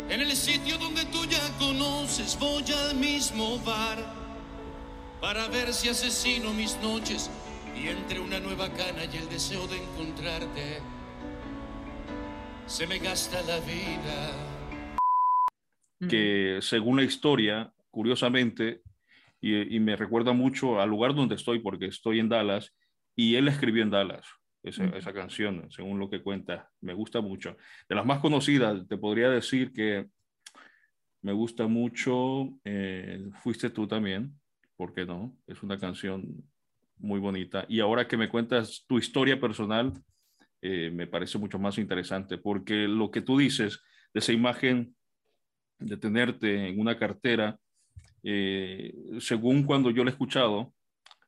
En 0.09 0.21
el 0.21 0.31
sitio 0.31 0.77
donde 0.77 1.03
tú 1.05 1.25
ya 1.25 1.41
conoces 1.59 2.37
voy 2.39 2.63
al 2.71 2.95
mismo 2.95 3.59
bar 3.59 3.97
para 5.19 5.47
ver 5.47 5.73
si 5.73 5.89
asesino 5.89 6.53
mis 6.53 6.77
noches 6.81 7.29
y 7.75 7.89
entre 7.89 8.21
una 8.21 8.39
nueva 8.39 8.69
cana 8.69 9.03
y 9.11 9.17
el 9.17 9.27
deseo 9.27 9.67
de 9.67 9.83
encontrarte 9.83 10.79
se 12.65 12.87
me 12.87 12.99
gasta 12.99 13.41
la 13.41 13.59
vida 13.59 14.46
que 15.99 16.59
según 16.61 16.97
la 16.97 17.03
historia, 17.03 17.71
curiosamente, 17.89 18.81
y, 19.41 19.79
me 19.79 19.95
recuerda 19.95 20.33
mucho 20.33 20.79
al 20.79 20.89
lugar 20.89 21.15
donde 21.15 21.35
estoy, 21.35 21.59
porque 21.59 21.85
estoy 21.87 22.19
en 22.19 22.29
Dallas, 22.29 22.75
y 23.15 23.35
él 23.35 23.47
escribió 23.47 23.83
en 23.83 23.89
Dallas 23.89 24.27
esa, 24.63 24.85
esa, 24.89 25.13
canción, 25.13 25.67
según 25.71 25.99
lo 25.99 26.09
que 26.09 26.21
cuenta. 26.21 26.69
Me 26.81 26.93
gusta 26.93 27.21
mucho. 27.21 27.57
De 27.87 27.95
las 27.95 28.05
más 28.05 28.19
conocidas, 28.19 28.87
te 28.87 28.97
podría 28.97 29.29
decir 29.29 29.71
que 29.73 30.07
me 31.21 31.33
gusta 31.33 31.67
mucho 31.67 32.57
eh, 32.63 33.29
Fuiste 33.41 33.69
tú 33.69 33.87
también, 33.87 34.39
¿por 34.75 34.93
qué 34.93 35.05
no? 35.05 35.35
Es 35.47 35.63
una 35.63 35.77
canción 35.77 36.43
muy 36.97 37.19
bonita. 37.19 37.65
Y 37.67 37.79
ahora 37.79 38.07
que 38.07 38.17
me 38.17 38.29
cuentas 38.29 38.85
tu 38.87 38.97
historia 38.97 39.39
personal, 39.39 39.93
eh, 40.61 40.91
me 40.93 41.07
parece 41.07 41.37
mucho 41.37 41.59
más 41.59 41.77
interesante, 41.77 42.37
porque 42.37 42.87
lo 42.87 43.11
que 43.11 43.21
tú 43.21 43.37
dices 43.37 43.81
de 44.13 44.19
esa 44.19 44.31
imagen 44.31 44.95
de 45.79 45.97
tenerte 45.97 46.69
en 46.69 46.79
una 46.79 46.97
cartera, 46.97 47.57
eh, 48.23 48.93
según 49.19 49.63
cuando 49.63 49.89
yo 49.91 50.03
lo 50.03 50.09
he 50.09 50.13
escuchado 50.13 50.73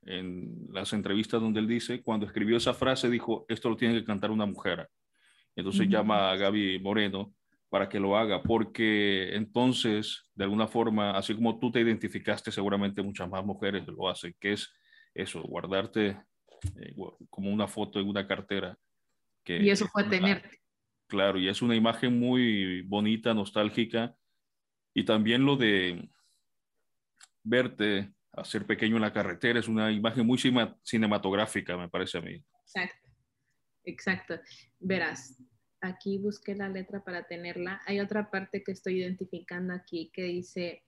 en 0.03 0.68
las 0.72 0.94
entrevistas 0.94 1.41
donde 1.41 1.60
él 1.60 1.68
dice, 1.68 2.01
cuando 2.01 2.25
escribió 2.25 2.58
esa 2.58 2.74
frase 2.74 3.10
dijo, 3.10 3.46
esto 3.48 3.70
lo 3.70 3.77
tiene 3.77 3.96
que 3.96 4.06
cantar 4.06 4.32
una 4.32 4.46
mujer. 4.46 4.89
Entonces 5.56 5.88
llama 5.88 6.32
a 6.32 6.36
Gaby 6.36 6.79
Moreno 6.79 7.34
para 7.70 7.88
que 7.88 8.00
lo 8.00 8.18
haga, 8.18 8.41
porque 8.41 9.36
entonces, 9.36 10.25
de 10.34 10.46
alguna 10.46 10.68
forma, 10.68 11.12
así 11.12 11.36
como 11.36 11.60
tú 11.60 11.72
te 11.72 11.82
identificaste, 11.82 12.51
seguramente 12.51 13.03
muchas 13.03 13.29
más 13.29 13.46
mujeres 13.46 13.86
lo 13.88 14.10
hacen, 14.10 14.36
que 14.39 14.53
es 14.53 14.74
eso, 15.13 15.41
guardarte 15.44 16.18
eh, 16.79 16.96
como 17.29 17.51
una 17.51 17.68
foto 17.68 18.00
en 18.00 18.08
una 18.08 18.25
cartera. 18.25 18.75
Que, 19.44 19.62
y 19.62 19.70
eso 19.70 19.88
fue 19.88 20.06
tenerte. 20.06 20.60
Claro, 21.08 21.39
y 21.39 21.48
es 21.48 21.62
una 21.62 21.75
imagen 21.75 22.20
muy 22.20 22.82
bonita, 22.84 23.34
nostálgica, 23.34 24.15
y 25.00 25.06
también 25.06 25.46
lo 25.46 25.56
de 25.56 26.10
verte 27.41 28.13
hacer 28.34 28.65
pequeño 28.65 28.98
en 28.98 29.01
la 29.01 29.13
carretera 29.13 29.58
es 29.58 29.70
una 29.70 29.89
imagen 29.91 30.27
muy 30.27 30.38
cinematográfica, 30.84 31.77
me 31.77 31.88
parece 31.88 32.18
a 32.18 32.22
mí. 32.22 32.44
Exacto, 32.65 33.10
exacto. 33.86 34.39
Verás, 34.77 35.41
aquí 35.79 36.18
busqué 36.18 36.53
la 36.53 36.68
letra 36.68 37.01
para 37.01 37.24
tenerla. 37.24 37.82
Hay 37.86 38.01
otra 38.01 38.29
parte 38.29 38.62
que 38.62 38.74
estoy 38.74 39.00
identificando 39.00 39.74
aquí 39.74 40.12
que 40.13 40.24
dice, 40.24 40.84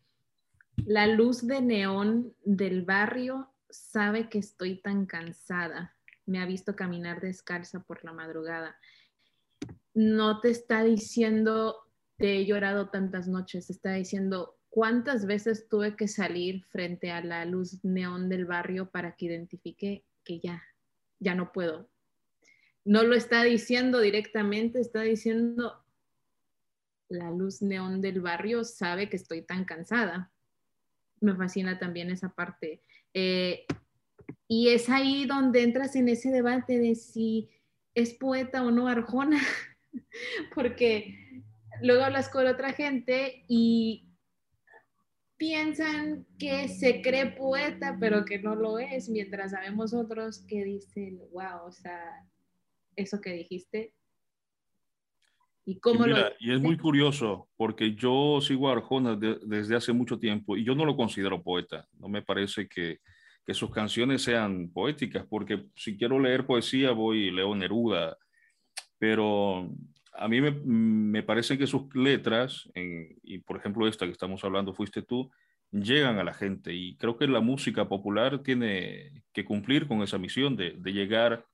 la 0.85 1.07
luz 1.07 1.47
de 1.47 1.61
neón 1.61 2.35
del 2.43 2.81
barrio 2.81 3.53
sabe 3.69 4.27
que 4.27 4.39
estoy 4.39 4.81
tan 4.81 5.05
cansada. 5.05 5.95
Me 6.25 6.41
ha 6.41 6.45
visto 6.45 6.75
caminar 6.75 7.21
descalza 7.21 7.81
por 7.81 8.03
la 8.03 8.11
madrugada. 8.11 8.75
No 9.93 10.41
te 10.41 10.49
está 10.49 10.83
diciendo 10.83 11.90
te 12.21 12.37
he 12.37 12.45
llorado 12.45 12.89
tantas 12.89 13.27
noches, 13.27 13.71
está 13.71 13.93
diciendo 13.93 14.55
cuántas 14.69 15.25
veces 15.25 15.67
tuve 15.67 15.95
que 15.95 16.07
salir 16.07 16.63
frente 16.65 17.09
a 17.09 17.23
la 17.23 17.43
luz 17.45 17.83
neón 17.83 18.29
del 18.29 18.45
barrio 18.45 18.91
para 18.91 19.15
que 19.15 19.25
identifique 19.25 20.05
que 20.23 20.39
ya, 20.39 20.61
ya 21.19 21.33
no 21.33 21.51
puedo. 21.51 21.89
No 22.85 23.01
lo 23.01 23.15
está 23.15 23.43
diciendo 23.43 23.99
directamente, 23.99 24.79
está 24.79 25.01
diciendo 25.01 25.83
la 27.09 27.31
luz 27.31 27.63
neón 27.63 28.01
del 28.01 28.21
barrio 28.21 28.63
sabe 28.63 29.09
que 29.09 29.17
estoy 29.17 29.41
tan 29.41 29.65
cansada. 29.65 30.31
Me 31.21 31.35
fascina 31.35 31.79
también 31.79 32.11
esa 32.11 32.29
parte. 32.29 32.83
Eh, 33.15 33.65
y 34.47 34.69
es 34.69 34.89
ahí 34.89 35.25
donde 35.25 35.63
entras 35.63 35.95
en 35.95 36.07
ese 36.07 36.29
debate 36.29 36.77
de 36.77 36.93
si 36.93 37.49
es 37.95 38.13
poeta 38.13 38.63
o 38.63 38.69
no 38.69 38.87
Arjona, 38.87 39.41
porque 40.53 41.20
luego 41.81 42.03
hablas 42.03 42.29
con 42.29 42.47
otra 42.47 42.73
gente 42.73 43.43
y 43.47 44.07
piensan 45.37 46.27
que 46.37 46.67
se 46.67 47.01
cree 47.01 47.31
poeta, 47.31 47.97
pero 47.99 48.25
que 48.25 48.39
no 48.39 48.55
lo 48.55 48.77
es, 48.77 49.09
mientras 49.09 49.51
sabemos 49.51 49.93
otros 49.93 50.45
que 50.47 50.63
dicen, 50.63 51.19
wow, 51.31 51.65
o 51.65 51.71
sea, 51.71 51.99
eso 52.95 53.19
que 53.19 53.33
dijiste. 53.33 53.95
¿Y 55.65 55.79
cómo 55.79 56.05
lo 56.05 56.17
Y 56.39 56.53
es 56.53 56.61
muy 56.61 56.77
curioso, 56.77 57.49
porque 57.55 57.95
yo 57.95 58.39
sigo 58.41 58.69
a 58.69 58.73
Arjona 58.73 59.15
desde 59.15 59.75
hace 59.75 59.93
mucho 59.93 60.19
tiempo 60.19 60.57
y 60.57 60.63
yo 60.63 60.75
no 60.75 60.85
lo 60.85 60.95
considero 60.95 61.41
poeta. 61.41 61.87
No 61.93 62.07
me 62.07 62.21
parece 62.21 62.67
que, 62.67 62.99
que 63.45 63.53
sus 63.53 63.71
canciones 63.71 64.21
sean 64.21 64.69
poéticas, 64.71 65.25
porque 65.27 65.65
si 65.75 65.97
quiero 65.97 66.19
leer 66.19 66.45
poesía 66.45 66.91
voy 66.91 67.27
y 67.27 67.31
leo 67.31 67.55
Neruda, 67.55 68.17
pero 68.99 69.71
a 70.13 70.27
mí 70.27 70.41
me, 70.41 70.51
me, 70.51 71.23
parece 71.23 71.57
que 71.57 71.67
sus 71.67 71.93
letras, 71.95 72.69
y 72.75 73.39
por 73.39 73.57
ejemplo 73.57 73.87
esta 73.87 74.05
que 74.05 74.11
estamos 74.11 74.43
hablando, 74.43 74.73
fuiste 74.73 75.01
tú, 75.01 75.31
llegan 75.71 76.19
a 76.19 76.23
la 76.23 76.33
gente 76.33 76.73
y 76.73 76.95
creo 76.97 77.17
que 77.17 77.27
la 77.27 77.39
música 77.39 77.87
popular 77.87 78.39
tiene 78.39 79.23
que 79.33 79.45
cumplir 79.45 79.87
con 79.87 80.01
esa 80.01 80.17
misión 80.17 80.55
de, 80.55 80.75
llegar 80.83 81.45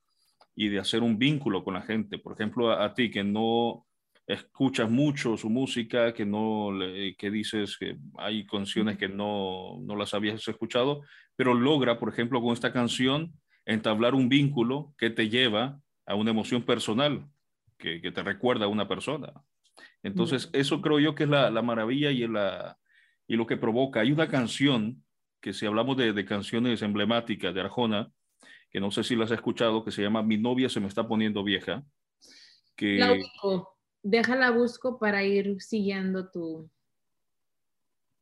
y 0.54 0.68
de 0.68 0.80
hacer 0.80 1.02
un 1.02 1.18
vínculo 1.18 1.62
con 1.62 1.74
la 1.74 1.82
gente. 1.82 2.18
Por 2.18 2.32
ejemplo, 2.32 2.72
a, 2.72 2.94
ti 2.94 3.10
que 3.10 3.22
no 3.22 3.86
escuchas 4.26 4.90
mucho 4.90 5.36
su 5.36 5.48
música, 5.48 6.12
que 6.12 6.26
no 6.26 6.70
que 7.16 7.30
dices 7.30 7.78
que 7.78 7.96
hay 8.18 8.44
canciones 8.46 8.98
que 8.98 9.08
no, 9.08 9.78
no 9.80 9.96
las 9.96 10.12
habías 10.14 10.46
escuchado, 10.46 11.02
pero 11.36 11.54
logra, 11.54 11.98
por 11.98 12.08
ejemplo, 12.08 12.42
con 12.42 12.52
esta 12.52 12.72
canción 12.72 13.32
entablar 13.64 14.14
un 14.14 14.28
vínculo 14.28 14.94
que 14.98 15.10
te 15.10 15.28
lleva 15.28 15.80
a 16.06 16.14
una 16.14 16.30
emoción 16.30 16.62
personal 16.62 17.26
que, 17.78 18.00
te 18.12 18.22
recuerda 18.22 18.66
a 18.66 18.68
una 18.68 18.88
persona. 18.88 19.32
Entonces, 20.02 20.50
eso 20.52 20.80
creo 20.80 20.98
yo 20.98 21.14
que 21.14 21.24
es 21.24 21.30
la, 21.30 21.62
maravilla 21.62 22.10
y, 22.10 22.26
la, 22.26 22.78
y 23.26 23.36
lo 23.36 23.46
que 23.46 23.56
provoca. 23.56 24.00
Hay 24.00 24.12
una 24.12 24.28
canción 24.28 25.04
que 25.40 25.52
si 25.52 25.66
hablamos 25.66 25.96
de, 25.96 26.24
canciones 26.24 26.82
emblemáticas 26.82 27.54
de 27.54 27.60
Arjona, 27.60 28.10
que 28.70 28.80
no 28.80 28.90
sé 28.90 29.04
si 29.04 29.16
las 29.16 29.30
has 29.30 29.38
escuchado, 29.38 29.84
que 29.84 29.92
se 29.92 30.02
llama 30.02 30.22
Mi 30.22 30.36
novia 30.36 30.68
se 30.68 30.80
me 30.80 30.88
está 30.88 31.06
poniendo 31.06 31.42
vieja. 31.44 31.84
Que... 32.76 32.98
La 32.98 33.12
busco. 33.12 33.78
Déjala 34.02 34.50
busco 34.50 34.98
para 34.98 35.24
ir 35.24 35.60
siguiendo 35.60 36.30
tu... 36.30 36.70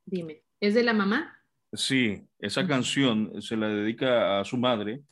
Dime, 0.04 0.42
¿es 0.60 0.74
de 0.74 0.82
la 0.82 0.92
mamá? 0.92 1.36
Sí, 1.72 2.22
esa 2.38 2.66
canción 2.66 3.42
se 3.42 3.56
la 3.56 3.68
dedica 3.68 4.40
a 4.40 4.44
su 4.44 4.56
madre. 4.56 5.02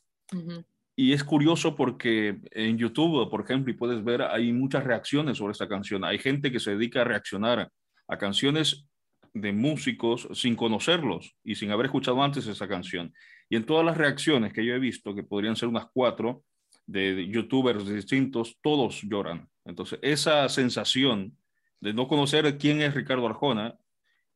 Y 0.97 1.13
es 1.13 1.25
curioso 1.25 1.75
porque 1.75 2.39
en 2.53 2.79
YouTube, 2.79 3.29
por 3.29 3.41
ejemplo, 3.41 3.73
y 3.73 3.77
puedes 3.77 4.05
ver, 4.05 4.23
hay 4.23 4.53
muchas 4.53 4.85
reacciones 4.85 5.39
sobre 5.39 5.53
esta 5.53 5.69
canción. 5.69 6.05
Hay 6.05 6.19
gente 6.19 6.53
que 6.53 6.61
se 6.61 6.73
dedica 6.73 7.01
a 7.01 7.05
reaccionar 7.05 7.69
a 8.07 8.19
canciones 8.19 8.87
de 9.33 9.53
músicos 9.53 10.29
sin 10.33 10.55
conocerlos 10.55 11.35
y 11.43 11.57
sin 11.57 11.73
haber 11.73 11.87
escuchado 11.87 12.23
antes 12.23 12.47
esa 12.47 12.69
canción. 12.69 13.13
Y 13.49 13.57
en 13.57 13.67
todas 13.67 13.85
las 13.85 13.97
reacciones 13.97 14.53
que 14.53 14.65
yo 14.65 14.75
he 14.75 14.79
visto, 14.79 15.15
que 15.15 15.25
podrían 15.25 15.57
ser 15.57 15.69
unas 15.69 15.87
cuatro, 15.93 16.45
de 16.87 17.29
youtubers 17.29 17.87
distintos, 17.87 18.59
todos 18.63 19.03
lloran. 19.03 19.49
Entonces, 19.65 19.99
esa 20.03 20.49
sensación 20.49 21.37
de 21.81 21.95
no 21.95 22.09
conocer 22.09 22.57
quién 22.59 22.83
es 22.83 22.95
Ricardo 22.95 23.27
Arjona 23.27 23.77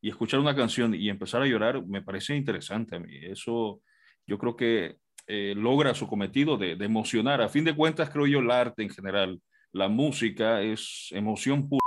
y 0.00 0.08
escuchar 0.08 0.40
una 0.40 0.56
canción 0.56 0.94
y 0.94 1.08
empezar 1.08 1.42
a 1.42 1.46
llorar, 1.46 1.84
me 1.86 2.02
parece 2.02 2.36
interesante 2.36 2.96
a 2.96 3.00
mí. 3.00 3.16
Eso 3.22 3.82
yo 4.26 4.38
creo 4.38 4.56
que 4.56 4.96
eh, 5.28 5.52
logra 5.54 5.94
su 5.94 6.08
cometido 6.08 6.56
de, 6.56 6.75
de, 6.75 6.85
emocionar. 6.87 7.42
A 7.42 7.50
fin 7.50 7.62
de 7.64 7.76
cuentas, 7.76 8.08
creo 8.08 8.26
yo, 8.26 8.38
el 8.38 8.50
arte 8.50 8.82
en 8.82 8.88
general, 8.88 9.42
la 9.73 9.88
música 9.88 10.62
es 10.62 11.08
emoción 11.11 11.68
pura. 11.68 11.80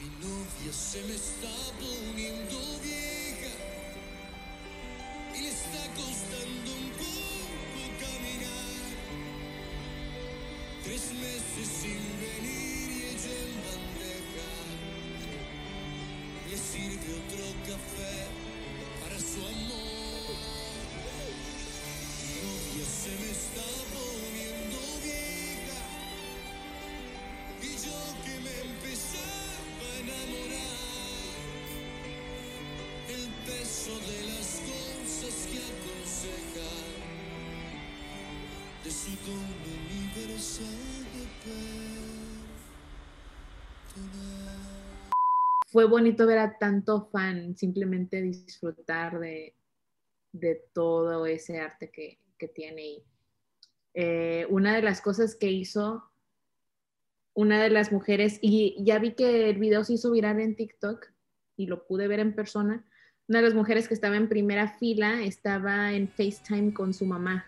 Mi 0.00 0.06
novia 0.06 0.72
se 0.72 1.00
me 1.06 1.14
está 1.14 1.48
poniendo 1.78 2.58
vieja 2.82 3.54
y 5.32 5.42
le 5.42 5.48
está 5.48 5.94
costando 5.94 6.72
un 6.72 6.90
poco 6.98 7.86
caminar. 8.00 8.82
Tres 10.82 11.12
meses 11.12 11.68
sin 11.68 12.02
venir 12.20 12.90
y 12.90 13.02
ella 13.14 13.34
en 13.46 13.52
bandeja 13.62 14.50
le 16.50 16.56
sirve 16.56 17.08
otro 17.14 17.35
de 33.86 34.26
las 34.26 34.60
cosas 34.60 35.46
que 35.46 35.58
aconseja 35.58 36.66
de 38.82 38.90
su. 40.40 40.64
Fue 45.68 45.84
bonito 45.84 46.26
ver 46.26 46.38
a 46.38 46.58
tanto 46.58 47.08
fan 47.12 47.56
simplemente 47.56 48.22
disfrutar 48.22 49.20
de, 49.20 49.54
de 50.32 50.64
todo 50.72 51.26
ese 51.26 51.60
arte 51.60 51.90
que, 51.90 52.18
que 52.38 52.48
tiene. 52.48 52.86
Y, 52.86 53.04
eh, 53.94 54.46
una 54.50 54.74
de 54.74 54.82
las 54.82 55.00
cosas 55.00 55.36
que 55.36 55.50
hizo 55.50 56.10
una 57.34 57.62
de 57.62 57.70
las 57.70 57.92
mujeres, 57.92 58.38
y 58.40 58.82
ya 58.82 58.98
vi 58.98 59.12
que 59.14 59.50
el 59.50 59.58
video 59.58 59.84
se 59.84 59.92
hizo 59.94 60.10
viral 60.10 60.40
en 60.40 60.56
TikTok 60.56 61.06
y 61.56 61.66
lo 61.66 61.86
pude 61.86 62.08
ver 62.08 62.20
en 62.20 62.34
persona, 62.34 62.84
una 63.28 63.40
de 63.40 63.44
las 63.44 63.54
mujeres 63.54 63.88
que 63.88 63.94
estaba 63.94 64.16
en 64.16 64.28
primera 64.28 64.68
fila 64.68 65.22
estaba 65.22 65.92
en 65.92 66.08
FaceTime 66.08 66.72
con 66.72 66.94
su 66.94 67.06
mamá 67.06 67.44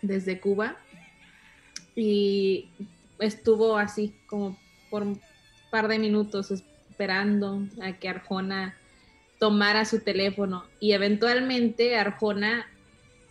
desde 0.00 0.40
Cuba 0.40 0.76
y 1.94 2.70
estuvo 3.18 3.76
así 3.76 4.14
como 4.26 4.58
por 4.88 5.02
un 5.02 5.20
par 5.70 5.88
de 5.88 5.98
minutos 5.98 6.50
esperando 6.50 7.62
a 7.82 7.92
que 7.92 8.08
Arjona 8.08 8.74
tomara 9.38 9.84
su 9.84 10.00
teléfono 10.00 10.64
y 10.80 10.92
eventualmente 10.92 11.96
Arjona 11.96 12.66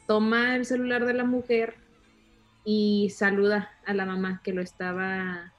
toma 0.08 0.56
el 0.56 0.66
celular 0.66 1.06
de 1.06 1.14
la 1.14 1.24
mujer 1.24 1.76
y 2.66 3.12
saluda 3.16 3.72
a 3.86 3.94
la 3.96 4.06
mamá 4.06 4.42
que 4.44 4.54
lo 4.54 4.62
estaba 4.62 5.54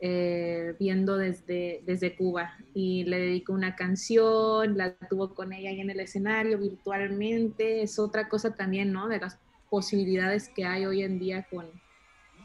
eh, 0.00 0.76
viendo 0.78 1.16
desde, 1.16 1.82
desde 1.84 2.14
Cuba 2.14 2.54
y 2.72 3.04
le 3.04 3.18
dedicó 3.18 3.52
una 3.52 3.74
canción, 3.74 4.76
la 4.76 4.94
tuvo 4.94 5.34
con 5.34 5.52
ella 5.52 5.70
ahí 5.70 5.80
en 5.80 5.90
el 5.90 5.98
escenario 5.98 6.58
virtualmente, 6.58 7.82
es 7.82 7.98
otra 7.98 8.28
cosa 8.28 8.54
también, 8.54 8.92
¿no? 8.92 9.08
De 9.08 9.18
las 9.18 9.38
posibilidades 9.68 10.48
que 10.50 10.64
hay 10.64 10.86
hoy 10.86 11.02
en 11.02 11.18
día 11.18 11.46
con, 11.50 11.66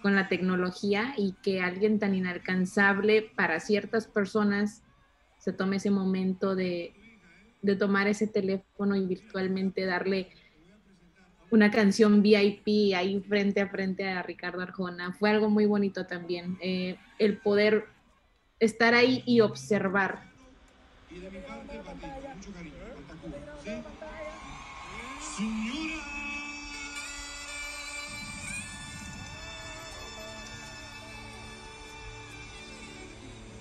con 0.01 0.15
la 0.15 0.29
tecnología 0.29 1.13
y 1.15 1.33
que 1.43 1.61
alguien 1.61 1.99
tan 1.99 2.15
inalcanzable 2.15 3.31
para 3.35 3.59
ciertas 3.59 4.07
personas 4.07 4.81
se 5.37 5.53
tome 5.53 5.75
ese 5.75 5.91
momento 5.91 6.55
de, 6.55 6.93
de 7.61 7.75
tomar 7.75 8.07
ese 8.07 8.27
teléfono 8.27 8.95
y 8.95 9.05
virtualmente 9.05 9.85
darle 9.85 10.29
una 11.53 11.69
canción 11.69 12.23
VIP 12.23 12.95
ahí 12.95 13.21
frente 13.21 13.61
a 13.61 13.69
frente 13.69 14.09
a 14.09 14.23
Ricardo 14.23 14.59
Arjona. 14.59 15.13
Fue 15.13 15.29
algo 15.29 15.51
muy 15.51 15.67
bonito 15.67 16.07
también, 16.07 16.57
eh, 16.61 16.97
el 17.19 17.37
poder 17.37 17.85
estar 18.59 18.95
ahí 18.95 19.21
y 19.27 19.39
observar. 19.39 20.23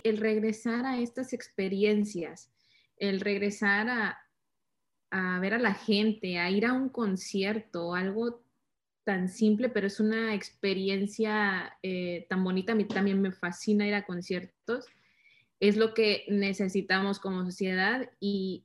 El 0.02 0.16
regresar 0.16 0.87
a 0.87 0.98
estas 0.98 1.35
experiencias, 1.35 2.50
el 2.96 3.20
regresar 3.20 3.90
a, 3.90 4.21
a 5.12 5.38
ver 5.40 5.53
a 5.53 5.59
la 5.59 5.75
gente, 5.75 6.38
a 6.38 6.51
ir 6.51 6.64
a 6.64 6.72
un 6.72 6.88
concierto, 6.88 7.94
algo 7.94 8.42
tan 9.05 9.29
simple, 9.29 9.68
pero 9.68 9.87
es 9.87 10.01
una 10.01 10.35
experiencia 10.35 11.77
eh, 11.83 12.27
tan 12.31 12.42
bonita. 12.42 12.72
A 12.72 12.77
mí 12.77 12.87
también 12.87 13.20
me 13.20 13.31
fascina 13.31 13.87
ir 13.87 13.94
a 13.94 14.07
conciertos. 14.07 14.87
Es 15.61 15.77
lo 15.77 15.92
que 15.92 16.25
necesitamos 16.29 17.20
como 17.20 17.44
sociedad 17.44 18.11
y 18.20 18.64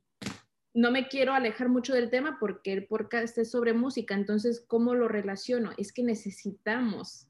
no 0.74 0.90
me 0.90 1.10
quiero 1.10 1.34
alejar 1.34 1.68
mucho 1.68 1.94
del 1.94 2.10
tema 2.10 2.38
porque 2.40 2.72
el 2.72 2.88
podcast 2.88 3.38
es 3.38 3.52
sobre 3.52 3.74
música. 3.74 4.16
Entonces, 4.16 4.64
¿cómo 4.66 4.96
lo 4.96 5.10
relaciono? 5.10 5.72
Es 5.78 5.92
que 5.92 6.04
necesitamos 6.04 7.28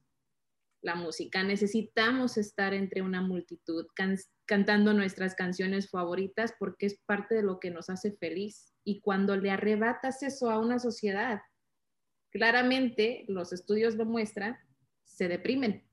la 0.81 0.95
música, 0.95 1.43
necesitamos 1.43 2.37
estar 2.37 2.73
entre 2.73 3.01
una 3.01 3.21
multitud 3.21 3.87
can 3.95 4.15
cantando 4.45 4.93
nuestras 4.93 5.35
canciones 5.35 5.89
favoritas 5.89 6.53
porque 6.57 6.85
es 6.85 6.99
parte 7.05 7.35
de 7.35 7.43
lo 7.43 7.59
que 7.59 7.69
nos 7.69 7.89
hace 7.89 8.13
feliz. 8.13 8.73
Y 8.85 9.01
cuando 9.01 9.35
le 9.35 9.51
arrebatas 9.51 10.23
eso 10.23 10.49
a 10.49 10.59
una 10.59 10.79
sociedad, 10.79 11.41
claramente 12.31 13.25
los 13.27 13.51
estudios 13.51 13.95
lo 13.95 14.05
muestran, 14.05 14.57
se 15.03 15.27
deprimen. 15.27 15.85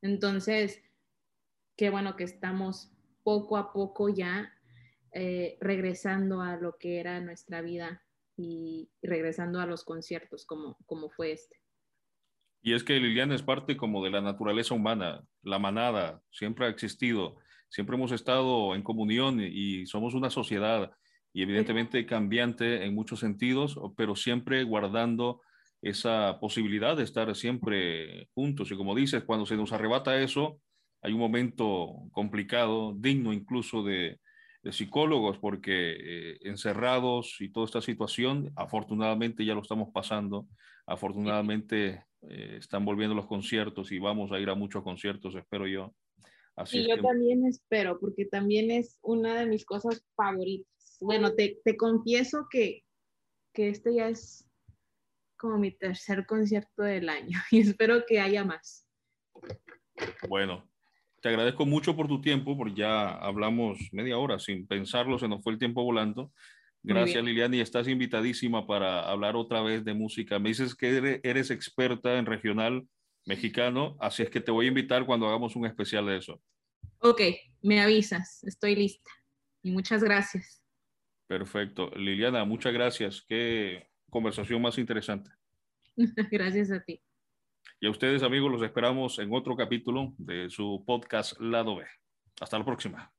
Entonces, 0.00 0.80
qué 1.76 1.90
bueno 1.90 2.16
que 2.16 2.24
estamos 2.24 2.90
poco 3.22 3.56
a 3.56 3.72
poco 3.72 4.08
ya 4.08 4.52
eh, 5.12 5.58
regresando 5.60 6.40
a 6.40 6.56
lo 6.56 6.78
que 6.78 6.98
era 6.98 7.20
nuestra 7.20 7.60
vida 7.60 8.02
y, 8.36 8.90
y 9.02 9.06
regresando 9.06 9.60
a 9.60 9.66
los 9.66 9.84
conciertos 9.84 10.46
como, 10.46 10.78
como 10.86 11.10
fue 11.10 11.32
este. 11.32 11.61
Y 12.62 12.74
es 12.74 12.84
que 12.84 13.00
Liliana 13.00 13.34
es 13.34 13.42
parte 13.42 13.76
como 13.76 14.04
de 14.04 14.10
la 14.10 14.20
naturaleza 14.20 14.74
humana, 14.74 15.22
la 15.42 15.58
manada, 15.58 16.22
siempre 16.30 16.66
ha 16.66 16.68
existido, 16.68 17.36
siempre 17.68 17.96
hemos 17.96 18.12
estado 18.12 18.76
en 18.76 18.82
comunión 18.82 19.40
y 19.40 19.84
somos 19.86 20.14
una 20.14 20.30
sociedad 20.30 20.92
y 21.32 21.42
evidentemente 21.42 22.06
cambiante 22.06 22.84
en 22.84 22.94
muchos 22.94 23.20
sentidos, 23.20 23.78
pero 23.96 24.14
siempre 24.14 24.62
guardando 24.62 25.40
esa 25.80 26.38
posibilidad 26.38 26.96
de 26.96 27.02
estar 27.02 27.34
siempre 27.34 28.28
juntos. 28.34 28.70
Y 28.70 28.76
como 28.76 28.94
dices, 28.94 29.24
cuando 29.24 29.44
se 29.46 29.56
nos 29.56 29.72
arrebata 29.72 30.20
eso, 30.20 30.60
hay 31.02 31.12
un 31.12 31.18
momento 31.18 31.94
complicado, 32.12 32.94
digno 32.96 33.32
incluso 33.32 33.82
de, 33.82 34.20
de 34.62 34.72
psicólogos, 34.72 35.38
porque 35.38 35.96
eh, 35.98 36.38
encerrados 36.42 37.40
y 37.40 37.50
toda 37.50 37.66
esta 37.66 37.80
situación, 37.80 38.52
afortunadamente 38.54 39.44
ya 39.44 39.54
lo 39.54 39.62
estamos 39.62 39.88
pasando, 39.92 40.46
afortunadamente 40.86 42.04
eh, 42.28 42.56
están 42.58 42.84
volviendo 42.84 43.14
los 43.14 43.26
conciertos 43.26 43.92
y 43.92 43.98
vamos 43.98 44.32
a 44.32 44.38
ir 44.38 44.48
a 44.48 44.54
muchos 44.54 44.82
conciertos, 44.82 45.34
espero 45.34 45.66
yo. 45.66 45.94
Así 46.56 46.78
y 46.78 46.88
yo 46.88 46.96
que... 46.96 47.02
también 47.02 47.46
espero, 47.46 47.98
porque 47.98 48.26
también 48.26 48.70
es 48.70 48.98
una 49.02 49.40
de 49.40 49.46
mis 49.46 49.64
cosas 49.64 50.04
favoritas. 50.14 50.98
Bueno, 51.00 51.34
te, 51.34 51.60
te 51.64 51.76
confieso 51.76 52.46
que, 52.50 52.84
que 53.52 53.70
este 53.70 53.94
ya 53.94 54.08
es 54.08 54.48
como 55.36 55.58
mi 55.58 55.72
tercer 55.72 56.24
concierto 56.26 56.82
del 56.84 57.08
año 57.08 57.38
y 57.50 57.60
espero 57.60 58.04
que 58.06 58.20
haya 58.20 58.44
más. 58.44 58.86
Bueno, 60.28 60.70
te 61.20 61.28
agradezco 61.28 61.66
mucho 61.66 61.96
por 61.96 62.08
tu 62.08 62.20
tiempo, 62.20 62.56
porque 62.56 62.74
ya 62.74 63.10
hablamos 63.10 63.78
media 63.92 64.18
hora 64.18 64.38
sin 64.38 64.66
pensarlo, 64.66 65.18
se 65.18 65.28
nos 65.28 65.42
fue 65.42 65.52
el 65.52 65.58
tiempo 65.58 65.82
volando. 65.82 66.32
Gracias, 66.82 67.22
Liliana, 67.22 67.56
y 67.56 67.60
estás 67.60 67.86
invitadísima 67.86 68.66
para 68.66 69.08
hablar 69.08 69.36
otra 69.36 69.62
vez 69.62 69.84
de 69.84 69.94
música. 69.94 70.38
Me 70.38 70.48
dices 70.48 70.74
que 70.74 70.96
eres, 70.96 71.20
eres, 71.22 71.50
experta 71.50 72.18
en 72.18 72.26
regional 72.26 72.86
mexicano, 73.24 73.96
así 74.00 74.22
es 74.24 74.30
que 74.30 74.40
te 74.40 74.50
voy 74.50 74.66
a 74.66 74.68
invitar 74.68 75.06
cuando 75.06 75.28
hagamos 75.28 75.54
un 75.54 75.66
especial 75.66 76.06
de 76.06 76.16
eso. 76.16 76.40
Ok, 76.98 77.20
me 77.62 77.80
avisas, 77.80 78.42
estoy 78.44 78.74
lista. 78.74 79.10
Y 79.62 79.70
muchas 79.70 80.02
gracias. 80.02 80.62
Perfecto. 81.28 81.90
Liliana, 81.96 82.44
muchas 82.44 82.72
gracias. 82.72 83.24
Qué 83.26 83.88
conversación 84.10 84.60
más 84.60 84.76
interesante. 84.76 85.30
gracias 86.30 86.70
a 86.70 86.82
ti. 86.82 87.00
Y 87.80 87.86
a 87.86 87.90
ustedes, 87.90 88.22
amigos, 88.22 88.50
los 88.50 88.62
esperamos 88.62 89.18
en 89.18 89.32
otro 89.32 89.56
capítulo 89.56 90.14
de 90.18 90.50
su 90.50 90.84
podcast 90.86 91.40
Lado 91.40 91.76
B. 91.76 91.84
Hasta 92.40 92.58
la 92.58 92.64
próxima. 92.64 93.12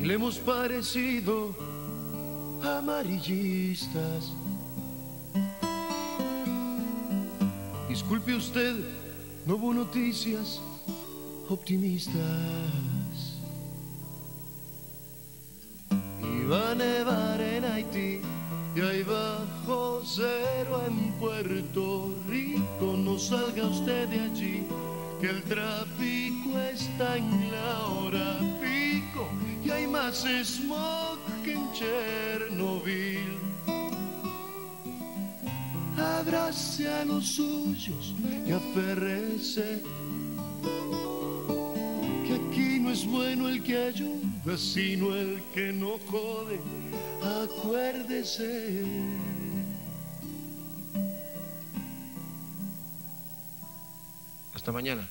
Si 0.00 0.06
le 0.06 0.14
hemos 0.14 0.38
parecido 0.38 1.54
amarillistas. 2.62 4.32
Disculpe 7.86 8.34
usted, 8.34 8.76
no 9.44 9.56
hubo 9.56 9.74
noticias 9.74 10.58
optimistas. 11.50 12.16
Iba 16.22 16.70
a 16.70 16.74
nevar 16.74 17.38
en 17.42 17.64
Haití 17.66 18.20
y 18.74 18.80
ahí 18.80 19.02
bajo 19.02 20.00
cero 20.06 20.80
en 20.86 21.12
Puerto 21.20 22.14
Rico. 22.26 22.96
No 22.96 23.18
salga 23.18 23.66
usted 23.66 24.08
de 24.08 24.20
allí, 24.20 24.66
que 25.20 25.28
el 25.28 25.42
tráfico 25.42 26.58
está 26.72 27.18
en 27.18 27.52
la 27.52 27.86
hora 27.86 28.38
pico 28.62 29.28
más 30.10 30.26
smog 30.44 31.18
que 31.44 31.52
en 31.52 31.72
Chernobyl. 31.72 33.38
Abrace 35.96 36.88
a 36.88 37.04
los 37.04 37.36
suyos 37.36 38.14
y 38.44 38.50
aférrese 38.50 39.82
que 42.26 42.34
aquí 42.34 42.80
no 42.80 42.90
es 42.90 43.06
bueno 43.06 43.48
el 43.48 43.62
que 43.62 43.76
ayuda, 43.76 44.56
sino 44.56 45.14
el 45.14 45.40
que 45.54 45.72
no 45.72 45.98
jode. 46.10 46.58
Acuérdese. 47.44 48.84
Hasta 54.54 54.72
mañana. 54.72 55.08